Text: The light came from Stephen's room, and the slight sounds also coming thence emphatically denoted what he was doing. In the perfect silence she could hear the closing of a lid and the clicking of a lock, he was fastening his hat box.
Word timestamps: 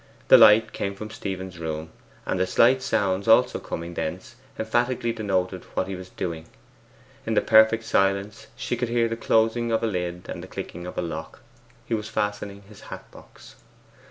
The 0.29 0.37
light 0.39 0.73
came 0.73 0.95
from 0.95 1.11
Stephen's 1.11 1.59
room, 1.59 1.91
and 2.25 2.39
the 2.39 2.47
slight 2.47 2.81
sounds 2.81 3.27
also 3.27 3.59
coming 3.59 3.93
thence 3.93 4.33
emphatically 4.57 5.13
denoted 5.13 5.63
what 5.75 5.87
he 5.87 5.95
was 5.95 6.09
doing. 6.09 6.47
In 7.27 7.35
the 7.35 7.39
perfect 7.41 7.83
silence 7.83 8.47
she 8.55 8.75
could 8.75 8.89
hear 8.89 9.07
the 9.07 9.15
closing 9.15 9.71
of 9.71 9.83
a 9.83 9.85
lid 9.85 10.25
and 10.27 10.41
the 10.41 10.47
clicking 10.47 10.87
of 10.87 10.97
a 10.97 11.03
lock, 11.03 11.41
he 11.85 11.93
was 11.93 12.09
fastening 12.09 12.63
his 12.63 12.81
hat 12.89 13.11
box. 13.11 13.57